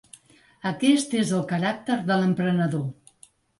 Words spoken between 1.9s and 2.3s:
de